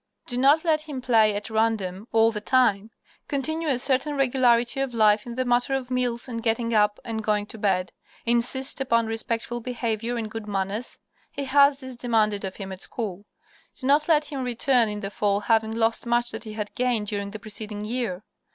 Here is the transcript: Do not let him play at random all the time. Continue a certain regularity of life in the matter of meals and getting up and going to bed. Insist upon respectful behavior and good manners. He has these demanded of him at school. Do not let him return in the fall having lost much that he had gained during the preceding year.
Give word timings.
Do 0.25 0.35
not 0.35 0.65
let 0.65 0.81
him 0.81 0.99
play 0.99 1.35
at 1.35 1.51
random 1.51 2.07
all 2.11 2.31
the 2.31 2.41
time. 2.41 2.89
Continue 3.27 3.67
a 3.67 3.77
certain 3.77 4.15
regularity 4.17 4.79
of 4.79 4.95
life 4.95 5.27
in 5.27 5.35
the 5.35 5.45
matter 5.45 5.75
of 5.75 5.91
meals 5.91 6.27
and 6.27 6.41
getting 6.41 6.73
up 6.73 6.99
and 7.05 7.23
going 7.23 7.45
to 7.45 7.59
bed. 7.59 7.93
Insist 8.25 8.81
upon 8.81 9.05
respectful 9.05 9.61
behavior 9.61 10.17
and 10.17 10.31
good 10.31 10.47
manners. 10.47 10.97
He 11.33 11.43
has 11.43 11.81
these 11.81 11.95
demanded 11.97 12.43
of 12.43 12.55
him 12.55 12.71
at 12.71 12.81
school. 12.81 13.27
Do 13.75 13.85
not 13.85 14.07
let 14.07 14.25
him 14.31 14.43
return 14.43 14.89
in 14.89 15.01
the 15.01 15.11
fall 15.11 15.41
having 15.41 15.69
lost 15.69 16.07
much 16.07 16.31
that 16.31 16.45
he 16.45 16.53
had 16.53 16.73
gained 16.73 17.05
during 17.05 17.29
the 17.29 17.37
preceding 17.37 17.85
year. 17.85 18.23